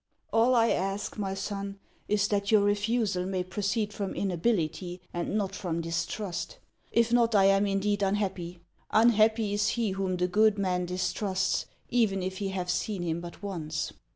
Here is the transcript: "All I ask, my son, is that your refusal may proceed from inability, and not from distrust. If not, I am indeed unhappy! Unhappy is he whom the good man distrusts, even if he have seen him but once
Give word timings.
"All 0.33 0.55
I 0.55 0.69
ask, 0.69 1.19
my 1.19 1.35
son, 1.35 1.77
is 2.07 2.27
that 2.29 2.49
your 2.51 2.63
refusal 2.63 3.27
may 3.27 3.43
proceed 3.43 3.93
from 3.93 4.15
inability, 4.15 4.99
and 5.13 5.35
not 5.37 5.53
from 5.53 5.79
distrust. 5.79 6.57
If 6.91 7.13
not, 7.13 7.35
I 7.35 7.45
am 7.45 7.67
indeed 7.67 8.01
unhappy! 8.01 8.61
Unhappy 8.89 9.53
is 9.53 9.67
he 9.67 9.91
whom 9.91 10.17
the 10.17 10.27
good 10.27 10.57
man 10.57 10.87
distrusts, 10.87 11.67
even 11.89 12.23
if 12.23 12.39
he 12.39 12.47
have 12.47 12.71
seen 12.71 13.03
him 13.03 13.21
but 13.21 13.43
once 13.43 13.93